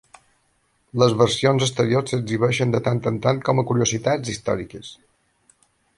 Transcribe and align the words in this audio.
Les 1.01 1.13
versions 1.19 1.65
anteriors 1.67 2.13
s'exhibeixen 2.15 2.73
de 2.77 2.81
tant 2.89 3.05
en 3.11 3.19
tant 3.27 3.45
com 3.51 3.61
a 3.61 3.67
curiositats 3.73 4.33
històriques. 4.35 4.91